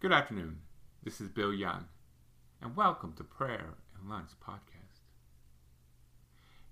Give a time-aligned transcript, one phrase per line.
[0.00, 0.60] Good afternoon.
[1.02, 1.86] This is Bill Young,
[2.62, 5.02] and welcome to Prayer and Lunch Podcast.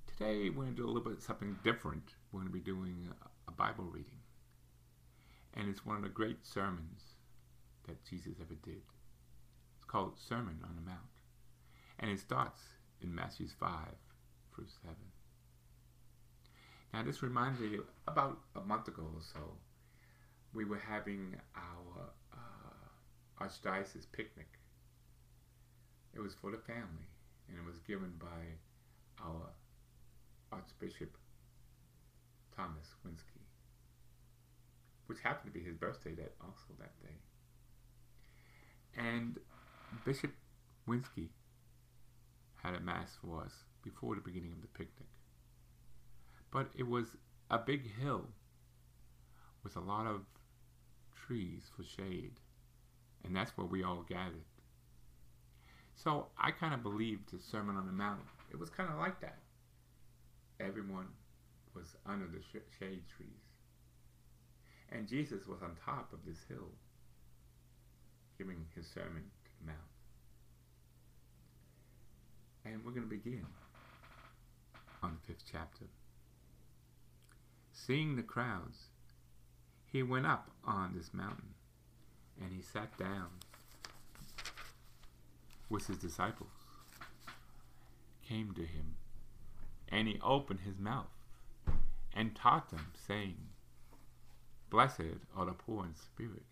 [0.07, 2.15] Today, we're going to do a little bit something different.
[2.31, 3.09] We're going to be doing
[3.49, 4.21] a Bible reading,
[5.55, 7.03] and it's one of the great sermons
[7.89, 8.83] that Jesus ever did.
[9.75, 11.01] It's called Sermon on the Mount,
[11.99, 12.61] and it starts
[13.01, 13.71] in Matthew 5,
[14.57, 14.95] verse 7.
[16.95, 19.57] Now, this reminds me about a month ago or so,
[20.55, 22.11] we were having our
[23.41, 24.49] archdiocese picnic.
[26.15, 27.09] It was for the family,
[27.49, 28.59] and it was given by
[29.23, 29.51] our
[30.53, 31.17] Archbishop
[32.57, 33.43] Thomas Wenski,
[35.07, 37.17] which happened to be his birthday that also that day.
[38.97, 39.39] And
[40.05, 40.33] Bishop
[40.89, 41.29] Wenski
[42.63, 45.09] had a mass for us before the beginning of the picnic.
[46.51, 47.17] But it was
[47.51, 48.29] a big hill
[49.63, 50.23] with a lot of
[51.15, 52.41] trees for shade,
[53.27, 54.45] and that's where we all gathered.
[55.97, 58.21] So I kind of believed the Sermon on the Mount.
[58.51, 59.39] It was kind of like that.
[60.61, 61.09] Everyone
[61.75, 63.29] was under the sh- shade trees.
[64.93, 66.71] And Jesus was on top of this hill
[68.39, 69.79] giving his sermon to the Mount.
[72.65, 73.47] And we're going to begin
[75.03, 75.87] on the fifth chapter.
[77.73, 78.79] Seeing the crowds,
[79.93, 81.55] he went up on this mountain
[82.41, 83.29] and he sat down
[85.69, 86.51] with his disciples
[88.29, 88.97] came to him
[89.89, 91.07] and he opened his mouth
[92.15, 93.37] and taught them saying
[94.71, 96.45] blessed are the poor in spirit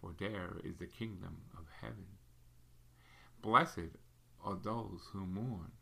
[0.00, 2.06] for there is the kingdom of heaven
[3.40, 3.96] blessed
[4.44, 5.72] are those who mourn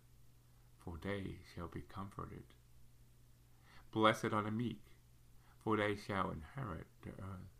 [0.85, 2.45] for they shall be comforted
[3.91, 4.81] blessed are the meek
[5.63, 7.60] for they shall inherit the earth.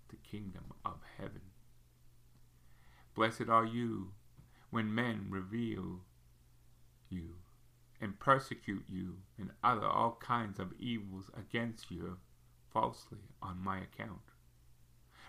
[0.11, 1.41] the kingdom of heaven.
[3.15, 4.13] Blessed are you
[4.69, 6.01] when men revile
[7.09, 7.35] you
[7.99, 12.17] and persecute you and utter all kinds of evils against you
[12.71, 14.21] falsely on my account.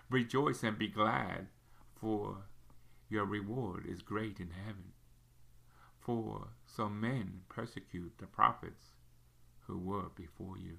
[0.09, 1.47] Rejoice and be glad,
[1.95, 2.45] for
[3.09, 4.93] your reward is great in heaven.
[5.99, 8.95] For so men persecute the prophets
[9.67, 10.77] who were before you.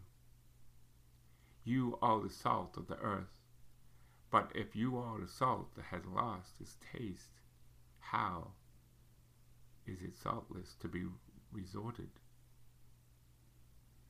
[1.65, 3.44] You are the salt of the earth,
[4.35, 7.39] but if you are the salt that has lost its taste,
[8.01, 8.49] how
[9.87, 11.05] is it saltless to be
[11.53, 12.11] resorted?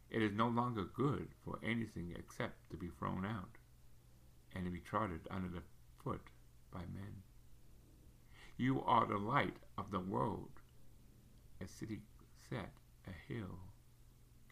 [0.08, 3.58] It is no longer good for anything except to be thrown out
[4.54, 5.62] and to be trodden under the
[6.02, 6.22] foot
[6.72, 7.22] by men.
[8.56, 10.52] You are the light of the world.
[11.60, 12.00] A city
[12.48, 12.72] set
[13.06, 13.58] a hill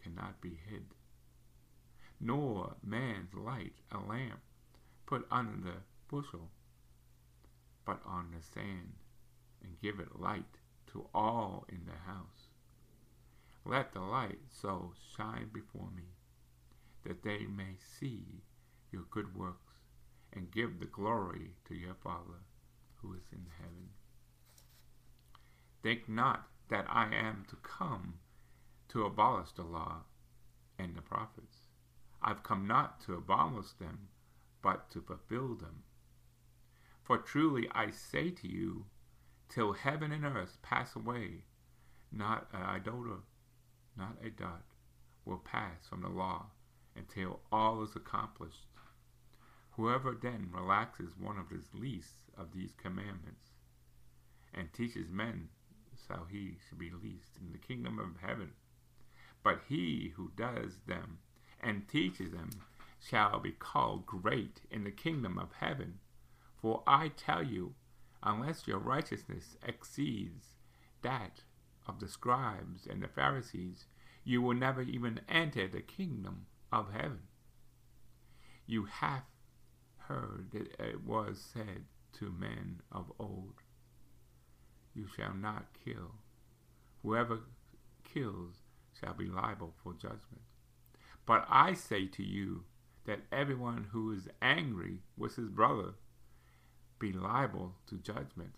[0.03, 0.84] cannot be hid.
[2.21, 4.43] Nor man's light a lamp
[5.12, 5.77] put under the
[6.09, 6.49] bushel,
[7.84, 8.95] but on the sand,
[9.62, 10.56] and give it light
[10.91, 12.49] to all in the house.
[13.67, 16.05] Let the light so shine before me,
[17.05, 18.22] that they may see
[18.91, 19.75] your good works,
[20.33, 22.41] and give the glory to your Father
[23.03, 23.91] who is in heaven.
[25.83, 28.15] Think not that I am to come
[28.89, 30.05] to abolish the law
[30.78, 31.69] and the prophets.
[32.22, 34.09] I've come not to abolish them,
[34.62, 35.83] but to fulfill them.
[37.03, 38.87] For truly I say to you,
[39.49, 41.45] till heaven and earth pass away,
[42.11, 43.19] not an iota,
[43.97, 44.62] not a dot,
[45.25, 46.47] will pass from the law
[46.97, 48.67] until all is accomplished.
[49.72, 53.51] Whoever then relaxes one of the least of these commandments
[54.54, 55.48] and teaches men,
[56.07, 58.53] so he should be least in the kingdom of heaven.
[59.42, 61.19] But he who does them
[61.60, 62.51] and teaches them
[63.09, 65.99] shall be called great in the kingdom of heaven.
[66.60, 67.75] For I tell you,
[68.22, 70.54] unless your righteousness exceeds
[71.03, 71.43] that
[71.87, 73.87] of the scribes and the Pharisees,
[74.25, 77.22] you will never even enter the kingdom of heaven.
[78.66, 79.25] You have
[79.98, 81.84] heard that it was said
[82.15, 83.55] to men of old,
[84.95, 86.13] You shall not kill.
[87.03, 87.41] Whoever
[88.05, 88.55] kills
[89.01, 90.43] shall be liable for judgment.
[91.27, 92.65] But I say to you
[93.07, 95.95] that everyone who is angry with his brother
[96.99, 98.54] be liable to judgment.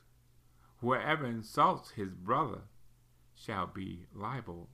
[0.80, 2.62] Whoever insults his brother
[3.34, 4.68] shall be liable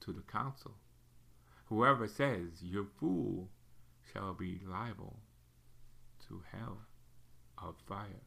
[0.00, 0.74] to the council.
[1.66, 3.50] Whoever says, You fool,
[4.12, 5.18] shall be liable
[6.28, 6.78] to hell
[7.62, 8.22] of fire.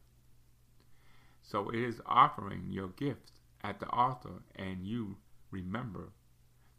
[1.42, 3.32] So it is offering your gift
[3.64, 5.16] at the altar, and you
[5.50, 6.12] remember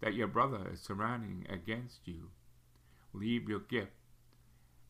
[0.01, 2.29] that your brother is surrounding against you.
[3.13, 3.91] Leave your gift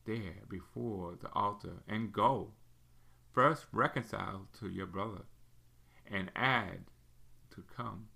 [0.06, 2.52] there before the altar and go.
[3.32, 5.22] First reconcile to your brother
[6.10, 6.84] and add
[7.54, 8.08] to come.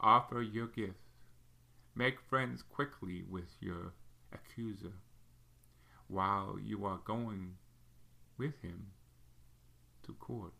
[0.00, 0.98] Offer your gift.
[1.94, 3.92] Make friends quickly with your
[4.32, 4.94] accuser
[6.08, 7.54] while you are going
[8.36, 8.88] with him
[10.04, 10.52] to court.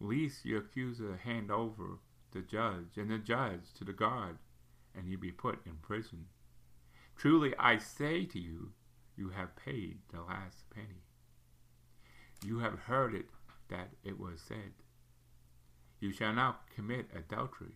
[0.00, 1.98] Lest your accuser hand over
[2.32, 4.38] the judge and the judge to the guard,
[4.94, 6.26] and you be put in prison.
[7.16, 8.72] Truly I say to you,
[9.20, 11.04] you have paid the last penny.
[12.42, 13.26] You have heard it
[13.68, 14.72] that it was said,
[16.00, 17.74] You shall not commit adultery.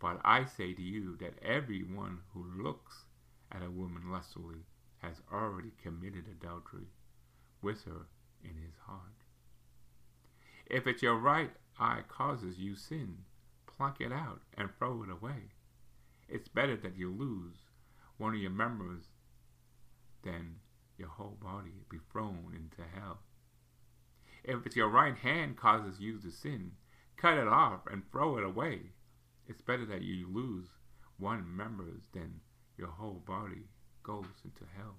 [0.00, 3.04] But I say to you that everyone who looks
[3.52, 4.64] at a woman lustfully
[5.02, 6.88] has already committed adultery
[7.60, 8.06] with her
[8.42, 9.20] in his heart.
[10.66, 13.18] If it's your right eye causes you sin,
[13.66, 15.50] pluck it out and throw it away.
[16.26, 17.56] It's better that you lose
[18.16, 19.04] one of your members
[20.24, 20.56] than
[20.98, 23.20] your whole body be thrown into hell.
[24.42, 26.72] If it's your right hand causes you to sin,
[27.16, 28.92] cut it off and throw it away.
[29.46, 30.68] It's better that you lose
[31.18, 32.40] one member than
[32.76, 33.68] your whole body
[34.02, 34.96] goes into hell.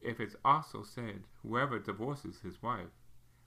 [0.00, 2.90] If it's also said, whoever divorces his wife,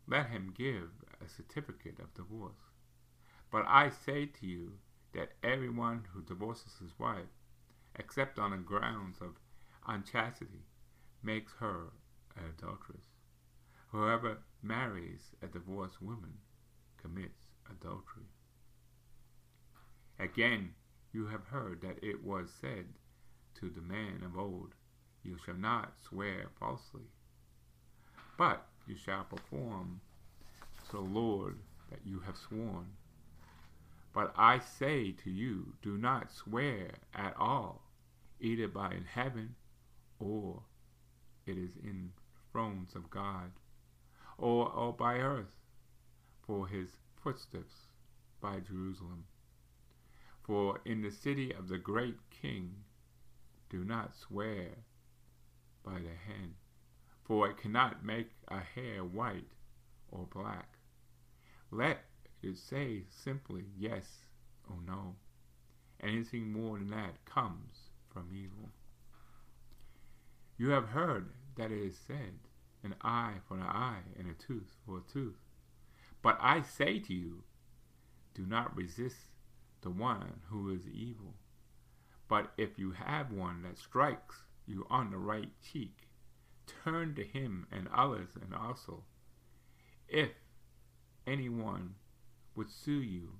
[0.08, 0.90] let him give
[1.24, 2.72] a certificate of divorce.
[3.52, 4.74] But I say to you
[5.14, 7.30] that everyone who divorces his wife,
[7.96, 9.40] except on the grounds of
[9.88, 10.66] unchastity,
[11.24, 11.92] makes her
[12.36, 13.06] an adulteress.
[13.92, 16.34] Whoever marries a divorced woman
[17.02, 18.28] commits adultery.
[20.20, 20.74] Again,
[21.14, 22.86] you have heard that it was said
[23.56, 24.74] to the man of old,
[25.24, 27.10] You shall not swear falsely,
[28.38, 30.02] but you shall perform
[30.86, 31.58] to the Lord
[31.90, 32.88] that you have sworn.
[34.14, 37.84] But I say to you, do not swear at all,
[38.40, 39.56] either by heaven
[40.20, 40.62] or
[41.46, 42.12] it is in
[42.52, 43.52] thrones of God,
[44.38, 45.56] or, or by earth,
[46.42, 46.90] for his
[47.22, 47.74] footsteps
[48.42, 49.26] by Jerusalem.
[50.44, 52.84] For in the city of the great king,
[53.70, 54.70] do not swear
[55.84, 56.56] by the hand,
[57.24, 59.52] for it cannot make a hair white
[60.10, 60.78] or black.
[61.70, 62.06] Let
[62.42, 64.08] it say simply yes
[64.70, 65.16] or no.
[66.02, 68.70] Anything more than that comes from evil.
[70.58, 72.40] You have heard that it is said,
[72.84, 75.38] an eye for an eye and a tooth for a tooth.
[76.24, 77.44] But I say to you,
[78.34, 79.18] do not resist
[79.82, 81.36] the one who is evil.
[82.28, 86.08] But if you have one that strikes you on the right cheek,
[86.84, 89.04] turn to him and others and also.
[90.08, 90.32] If
[91.26, 91.96] anyone
[92.56, 93.34] would sue you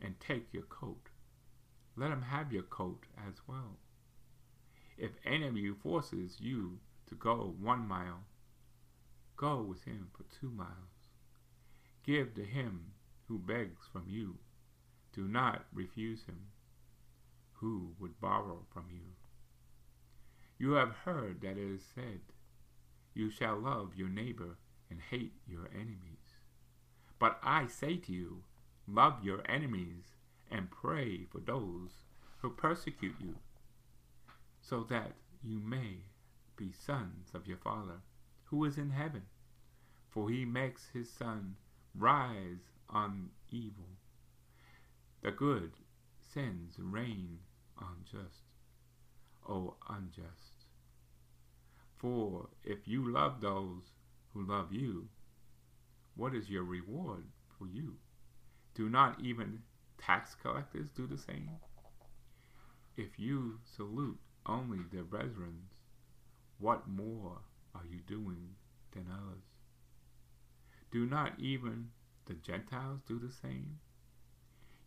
[0.00, 1.10] and take your coat,
[1.96, 3.78] let him have your coat as well.
[5.00, 8.20] If any of you forces you to go one mile,
[9.34, 11.08] go with him for two miles.
[12.04, 12.92] Give to him
[13.26, 14.36] who begs from you.
[15.14, 16.48] Do not refuse him
[17.54, 19.14] who would borrow from you.
[20.58, 22.20] You have heard that it is said,
[23.14, 24.58] You shall love your neighbor
[24.90, 26.36] and hate your enemies.
[27.18, 28.42] But I say to you,
[28.86, 30.16] love your enemies
[30.50, 32.02] and pray for those
[32.42, 33.36] who persecute you,
[34.70, 35.10] so that
[35.42, 35.96] you may
[36.56, 38.00] be sons of your Father
[38.44, 39.22] who is in heaven.
[40.08, 41.56] For he makes his sun
[41.92, 43.88] rise on evil.
[45.22, 45.72] The good
[46.32, 47.38] sends rain
[47.78, 48.44] on just,
[49.48, 50.66] O unjust.
[51.96, 53.82] For if you love those
[54.32, 55.08] who love you,
[56.14, 57.24] what is your reward
[57.58, 57.96] for you?
[58.74, 59.62] Do not even
[59.98, 61.50] tax collectors do the same?
[62.96, 65.68] If you salute only their brethren,
[66.58, 67.38] what more
[67.74, 68.50] are you doing
[68.92, 69.42] than others?
[70.90, 71.88] Do not even
[72.26, 73.78] the Gentiles do the same?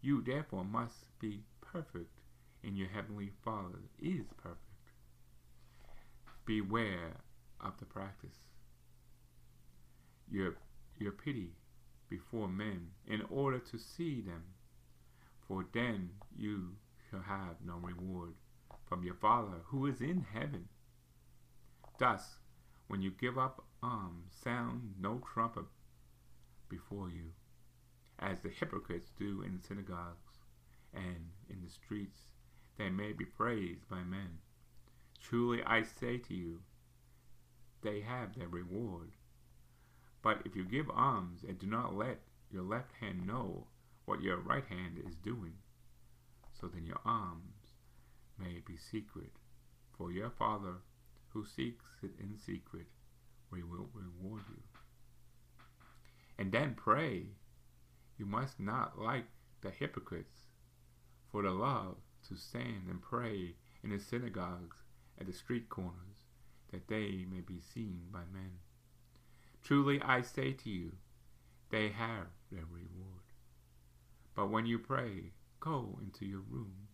[0.01, 2.19] You therefore must be perfect,
[2.63, 4.59] and your heavenly Father is perfect.
[6.45, 7.17] Beware
[7.61, 8.37] of the practice.
[10.29, 10.55] Your,
[10.99, 11.51] your pity
[12.09, 14.43] before men, in order to see them,
[15.47, 16.75] for then you
[17.09, 18.33] shall have no reward
[18.93, 20.69] from your Father who is in heaven.
[21.97, 22.35] Thus,
[22.87, 25.65] when you give up alms, sound no trumpet
[26.69, 27.31] before you,
[28.19, 30.37] as the hypocrites do in synagogues
[30.93, 32.19] and in the streets,
[32.77, 34.37] they may be praised by men.
[35.19, 36.59] Truly I say to you,
[37.81, 39.13] they have their reward.
[40.21, 42.19] But if you give alms and do not let
[42.51, 43.65] your left hand know
[44.05, 45.53] what your right hand is doing,
[46.51, 47.62] so then your alms
[48.37, 49.31] may be secret.
[49.97, 50.75] For your Father
[51.29, 52.87] who seeks it in secret,
[53.51, 54.61] we will reward you.
[56.37, 57.27] And then pray.
[58.17, 59.25] You must not like
[59.61, 60.41] the hypocrites,
[61.31, 61.95] for the love
[62.27, 64.77] to stand and pray in the synagogues
[65.19, 66.27] at the street corners,
[66.71, 68.51] that they may be seen by men.
[69.63, 70.91] Truly I say to you,
[71.69, 73.23] they have their reward.
[74.35, 76.87] But when you pray, go into your room,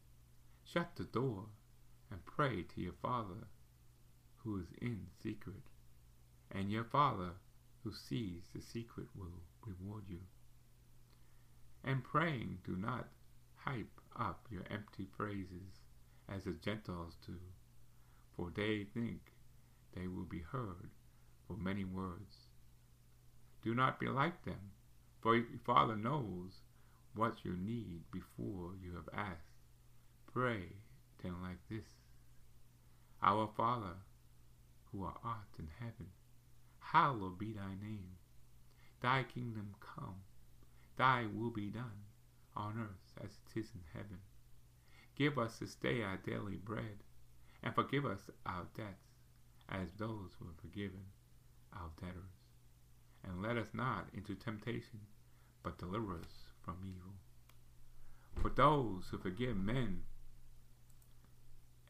[0.71, 1.45] shut the door,
[2.11, 3.47] and pray to your Father
[4.43, 5.63] who is in secret,
[6.51, 7.31] and your Father
[7.83, 10.19] who sees the secret will reward you.
[11.83, 13.07] And praying, do not
[13.55, 15.81] hype up your empty phrases
[16.27, 17.39] as the Gentiles do,
[18.35, 19.33] for they think
[19.95, 20.89] they will be heard
[21.47, 22.47] for many words.
[23.63, 24.71] Do not be like them,
[25.21, 26.61] for your Father knows
[27.15, 29.48] what you need before you have asked.
[30.33, 30.73] Pray
[31.23, 31.87] then like this
[33.23, 33.95] Our Father,
[34.91, 36.11] who art in heaven,
[36.79, 38.17] hallowed be thy name.
[39.01, 40.21] Thy kingdom come,
[40.97, 42.05] thy will be done,
[42.55, 44.19] on earth as it is in heaven.
[45.15, 47.03] Give us this day our daily bread,
[47.63, 49.07] and forgive us our debts,
[49.67, 51.05] as those who have forgiven
[51.73, 52.37] our debtors.
[53.23, 54.99] And let us not into temptation,
[55.63, 57.15] but deliver us from evil.
[58.41, 60.03] For those who forgive men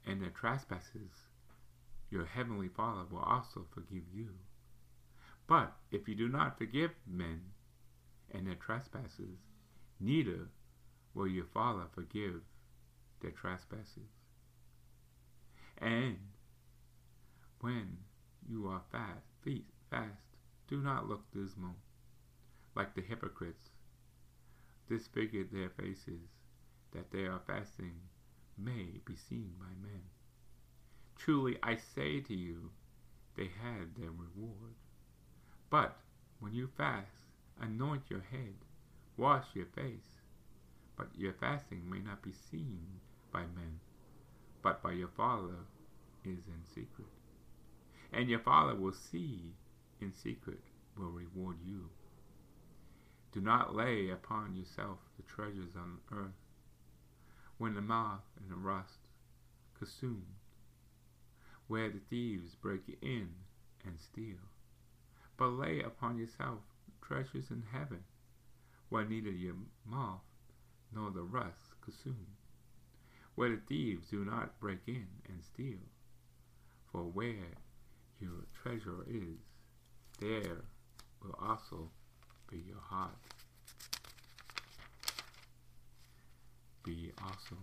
[0.09, 1.27] and their trespasses,
[2.09, 4.29] your heavenly Father will also forgive you.
[5.45, 7.41] But if you do not forgive men
[8.31, 9.37] and their trespasses,
[9.99, 10.47] neither
[11.13, 12.41] will your Father forgive
[13.21, 14.09] their trespasses.
[15.77, 16.17] And
[17.61, 17.97] when
[18.47, 20.37] you are fast, feast, fast,
[20.67, 21.75] do not look dismal,
[22.75, 23.69] like the hypocrites,
[24.87, 26.29] disfigured their faces,
[26.93, 27.93] that they are fasting
[28.63, 30.01] may be seen by men.
[31.15, 32.71] Truly I say to you,
[33.35, 34.75] they had their reward.
[35.69, 35.97] But
[36.39, 37.27] when you fast,
[37.61, 38.55] anoint your head,
[39.17, 40.21] wash your face,
[40.95, 42.85] but your fasting may not be seen
[43.31, 43.79] by men,
[44.61, 45.55] but by your Father
[46.25, 47.07] is in secret.
[48.11, 49.53] And your Father will see
[50.01, 50.61] in secret,
[50.97, 51.89] will reward you.
[53.31, 56.48] Do not lay upon yourself the treasures on earth,
[57.59, 58.99] when the moth and the rust
[59.77, 60.25] consume,
[61.67, 63.29] where the thieves break in
[63.85, 64.39] and steal.
[65.37, 66.61] But lay upon yourself
[67.01, 68.03] treasures in heaven,
[68.87, 70.21] where neither your moth
[70.95, 72.27] nor the rust consume,
[73.35, 75.79] where the thieves do not break in and steal.
[76.91, 77.57] For where
[78.21, 79.37] your treasure is,
[80.19, 80.63] there
[81.21, 81.89] will also
[82.49, 83.17] be your heart.
[86.83, 87.57] Be also.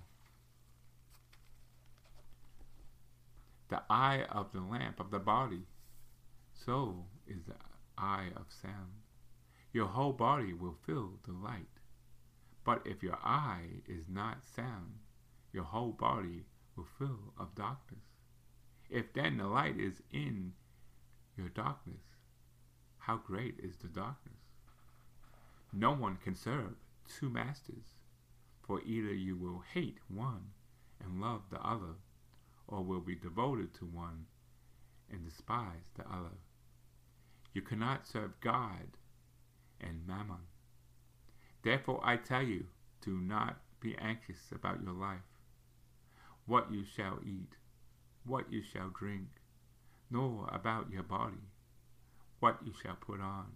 [3.69, 5.63] The eye of the lamp of the body,
[6.53, 7.57] so is the
[7.99, 9.03] eye of sound.
[9.73, 11.67] Your whole body will fill the light.
[12.65, 14.99] But if your eye is not sound,
[15.53, 16.45] your whole body
[16.77, 18.05] will fill of darkness.
[18.89, 20.53] If then the light is in
[21.37, 22.03] your darkness,
[22.99, 24.39] how great is the darkness?
[25.73, 26.75] No one can serve
[27.09, 27.96] two masters,
[28.67, 30.51] for either you will hate one
[31.03, 31.95] and love the other,
[32.67, 34.27] or will be devoted to one
[35.11, 36.37] and despise the other.
[37.53, 38.97] You cannot serve God
[39.81, 40.49] and mammon.
[41.63, 42.67] Therefore I tell you,
[43.01, 45.19] do not be anxious about your life,
[46.47, 47.55] what you shall eat,
[48.25, 49.29] what you shall drink,
[50.11, 51.51] nor about your body,
[52.41, 53.47] what you shall put on.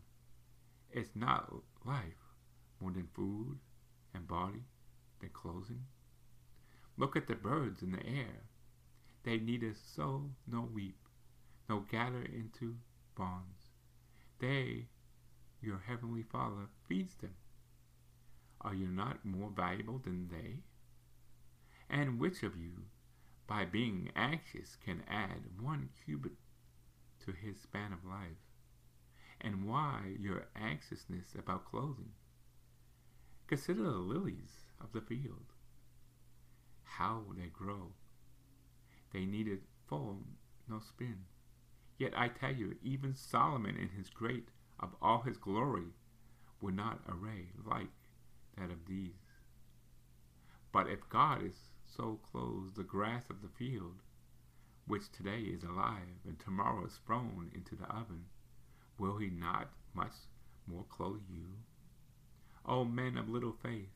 [0.92, 1.52] Is not
[1.84, 2.34] life
[2.80, 3.58] more than food
[4.12, 4.64] and body
[5.20, 5.84] than clothing?
[6.96, 8.44] Look at the birds in the air.
[9.22, 10.98] They neither sow nor weep,
[11.68, 12.76] nor gather into
[13.14, 13.70] barns.
[14.38, 14.86] They,
[15.60, 17.34] your heavenly Father, feeds them.
[18.62, 20.56] Are you not more valuable than they?
[21.88, 22.84] And which of you,
[23.46, 26.36] by being anxious, can add one cubit
[27.24, 28.44] to his span of life?
[29.40, 32.12] And why your anxiousness about clothing?
[33.46, 35.52] Consider the lilies of the field,
[36.84, 37.92] how they grow.
[39.12, 40.36] They neither form
[40.68, 41.24] nor spin.
[41.98, 45.92] Yet I tell you, even Solomon in his great of all his glory
[46.60, 47.90] would not array like
[48.56, 49.12] that of these.
[50.72, 54.02] But if God is so clothes the grass of the field,
[54.86, 58.26] which today is alive and tomorrow is thrown into the oven,
[58.98, 60.14] will he not much
[60.66, 61.46] more clothe you?
[62.64, 63.90] O men of little faith,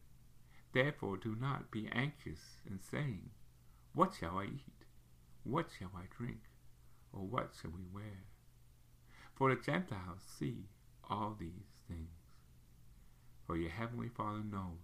[0.75, 3.31] therefore do not be anxious in saying,
[3.95, 4.85] What shall I eat?
[5.45, 6.41] What shall I drink?
[7.13, 8.25] Or what shall we wear?
[9.35, 10.67] For the Gentiles see
[11.09, 12.11] all these things.
[13.47, 14.81] For your heavenly Father knows.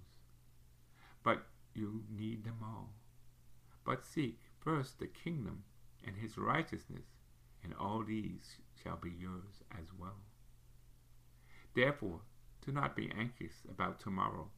[1.23, 2.95] But you need them all.
[3.85, 5.65] But seek first the kingdom
[6.07, 7.07] and his righteousness,
[7.63, 10.21] and all these shall be yours as well.
[11.75, 12.21] Therefore,
[12.65, 14.51] do not be anxious about tomorrow,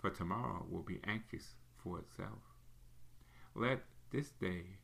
[0.00, 2.42] for tomorrow will be anxious for itself.
[3.54, 4.78] Let this day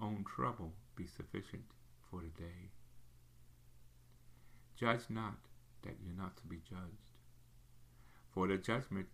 [0.00, 1.64] own trouble be sufficient
[2.10, 2.70] for the day.
[4.78, 5.38] Judge not
[5.82, 7.12] that you're not to be judged,
[8.32, 9.08] for the judgment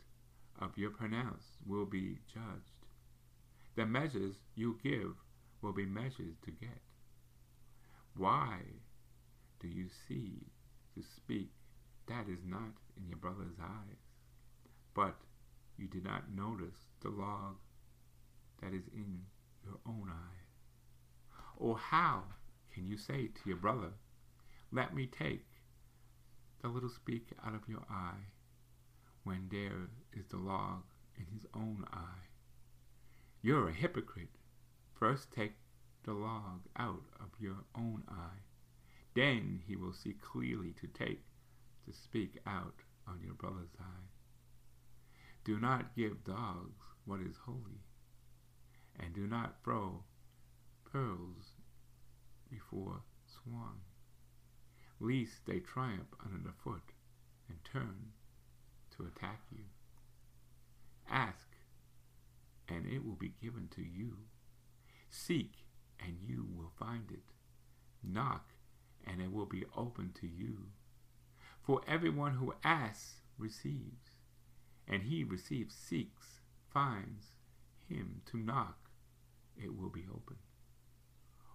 [0.61, 2.87] of your pronounce will be judged.
[3.75, 5.15] The measures you give
[5.61, 6.81] will be measured to get.
[8.17, 8.59] Why
[9.61, 10.47] do you see
[10.95, 11.51] to speak
[12.07, 14.03] that is not in your brother's eyes,
[14.95, 15.17] but
[15.83, 17.57] you did not notice the log
[18.63, 19.23] that is in
[19.65, 20.45] your own eye?
[21.57, 22.23] Or how
[22.73, 23.91] can you say to your brother,
[24.71, 25.45] Let me take
[26.61, 28.31] the little speck out of your eye,
[29.25, 30.85] when there is the log
[31.17, 32.29] in his own eye?
[33.43, 34.37] You're a hypocrite.
[34.95, 35.55] First take
[36.05, 38.45] the log out of your own eye.
[39.15, 41.25] Then he will see clearly to take
[41.89, 42.77] the speck out
[43.09, 44.22] on your brother's eye.
[45.45, 47.83] Do not give dogs what is holy,
[48.99, 50.05] and do not throw
[50.85, 51.57] pearls
[52.49, 53.83] before swine,
[55.01, 56.93] lest they triumph under the foot
[57.49, 58.13] and turn
[58.97, 59.65] to attack you.
[61.11, 61.49] Ask,
[62.69, 64.19] and it will be given to you.
[65.11, 65.67] Seek,
[65.99, 67.33] and you will find it.
[68.03, 68.53] Knock,
[69.05, 70.67] and it will be open to you.
[71.63, 74.12] For everyone who asks receives,
[74.89, 76.41] and he receives seeks,
[76.73, 77.37] finds
[77.89, 78.91] him to knock,
[79.57, 80.37] it will be open.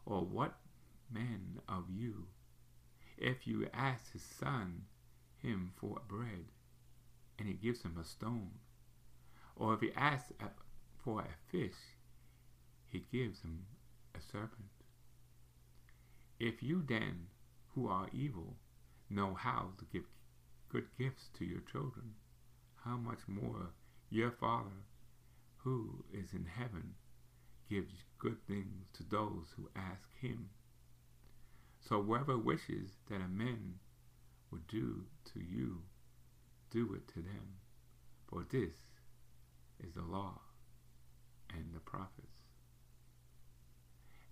[0.05, 0.57] Or what
[1.11, 2.27] man of you,
[3.17, 4.83] if you ask his son
[5.41, 6.45] him for bread,
[7.39, 8.51] and he gives him a stone,
[9.55, 10.31] or if he asks
[11.03, 11.97] for a fish,
[12.85, 13.65] he gives him
[14.15, 14.69] a serpent.
[16.39, 17.27] If you then,
[17.73, 18.55] who are evil,
[19.09, 20.03] know how to give
[20.69, 22.13] good gifts to your children,
[22.87, 23.73] how much more
[24.09, 24.85] your Father,
[25.57, 26.93] who is in heaven,
[27.69, 30.49] gives good things to those who ask him.
[31.81, 33.75] So whoever wishes that a man
[34.51, 35.81] would do to you,
[36.71, 37.59] do it to them.
[38.29, 38.75] For this
[39.79, 40.39] is the law
[41.53, 42.41] and the prophets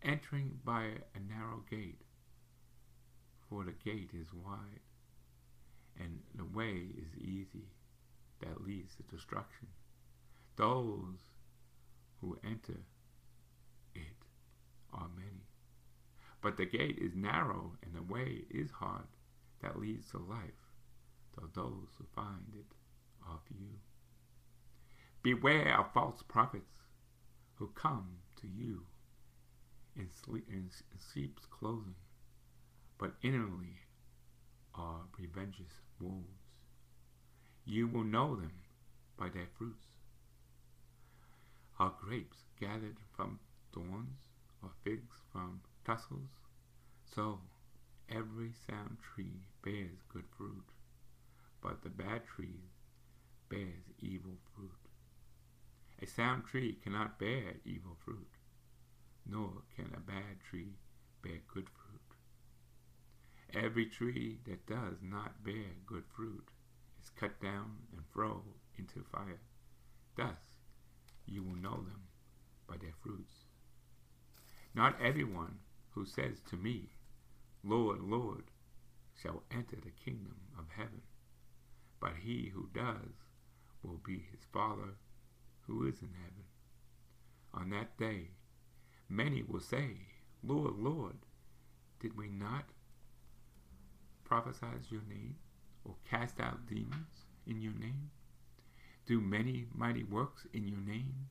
[0.01, 0.83] entering by
[1.15, 2.01] a narrow gate,
[3.49, 4.81] for the gate is wide,
[5.99, 7.74] and the way is easy
[8.45, 9.67] that leads to destruction.
[10.55, 11.19] Those
[12.21, 12.79] who enter
[13.93, 14.25] it
[14.93, 15.47] are many.
[16.41, 19.07] But the gate is narrow, and the way is hard
[19.61, 20.61] that leads to life,
[21.35, 22.75] though those who find it
[23.27, 23.79] are few.
[25.23, 26.81] Beware of false prophets
[27.55, 28.85] who come to you
[29.95, 30.69] in, sleep, in
[31.13, 31.95] sheep's clothing,
[32.99, 33.79] but inwardly
[34.75, 36.44] are revengeous wolves.
[37.65, 38.53] You will know them
[39.17, 39.87] by their fruits.
[41.79, 43.39] Are grapes gathered from
[43.73, 44.19] thorns,
[44.61, 46.29] or figs from thistles?
[47.03, 47.41] So
[48.09, 50.69] every sound tree bears good fruit,
[51.61, 52.69] but the bad tree
[53.49, 54.71] bears evil fruit.
[56.01, 58.29] A sound tree cannot bear evil fruit
[59.25, 60.77] nor can a bad tree
[61.21, 62.01] bear good fruit.
[63.53, 66.49] Every tree that does not bear good fruit
[67.19, 68.43] cut down and thrown
[68.77, 69.39] into fire.
[70.15, 70.37] Thus
[71.25, 72.03] you will know them
[72.67, 73.33] by their fruits.
[74.73, 75.59] Not everyone
[75.91, 76.89] who says to me,
[77.63, 78.43] Lord, Lord,
[79.21, 81.01] shall enter the kingdom of heaven,
[81.99, 83.23] but he who does
[83.81, 84.97] will be his Father
[85.67, 86.43] who is in heaven.
[87.53, 88.31] On that day,
[89.09, 89.97] Many will say,
[90.43, 91.17] Lord, Lord,
[91.99, 92.65] did we not
[94.23, 95.35] prophesy your name
[95.85, 98.11] or cast out demons in your name?
[99.05, 101.29] Do many mighty works in your name?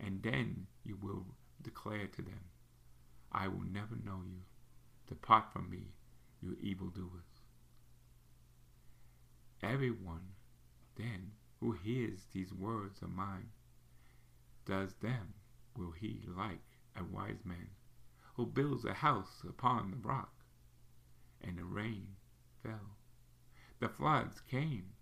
[0.00, 1.26] And then you will
[1.60, 2.40] declare to them,
[3.32, 4.42] I will never know you.
[5.08, 5.88] Depart from me,
[6.40, 7.42] you evildoers.
[9.62, 10.34] Everyone,
[10.96, 13.48] then, who hears these words of mine,
[14.64, 15.34] does them,
[15.76, 16.62] will he like
[16.96, 17.70] a wise man
[18.38, 20.32] who builds a house upon the rock.
[21.40, 22.06] And the rain
[22.62, 22.97] fell,
[23.80, 24.94] the floods came,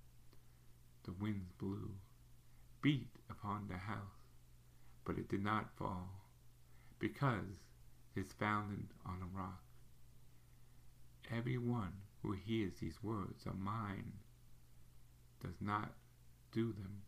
[1.04, 1.94] the winds blew,
[2.82, 4.34] beat upon the house,
[5.04, 6.28] but it did not fall,
[6.98, 7.62] because
[8.14, 9.62] it is founded on a rock.
[11.34, 14.12] Every one who hears these words of mine
[15.42, 15.92] does not
[16.52, 17.02] do them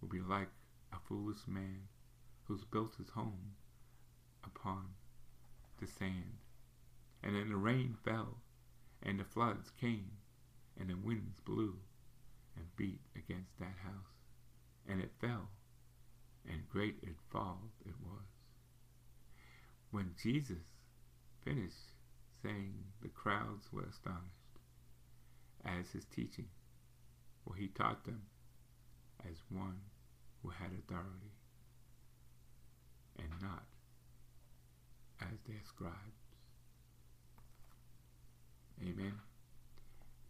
[0.00, 0.48] will be like
[0.92, 1.88] a foolish man
[2.44, 3.54] who's built his home
[4.44, 4.86] upon
[5.80, 6.38] the sand.
[7.22, 8.38] And then the rain fell,
[9.02, 10.10] and the floods came,
[10.78, 11.76] and the winds blew
[12.56, 14.14] and beat against that house,
[14.88, 15.48] and it fell,
[16.48, 18.26] and great it fall it was.
[19.90, 20.64] When Jesus
[21.44, 21.92] finished
[22.42, 24.60] saying, the crowds were astonished
[25.64, 26.48] as his teaching,
[27.44, 28.22] for he taught them
[29.28, 29.80] as one
[30.42, 31.32] who had authority
[33.18, 33.64] and not
[35.20, 35.94] as their scribes.
[38.82, 39.25] Amen.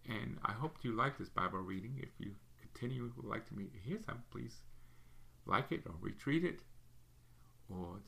[0.08, 1.98] And I hope you like this Bible reading.
[2.02, 4.54] If you continue would like to hear some, please
[5.46, 6.60] like it or retweet it
[7.68, 7.98] or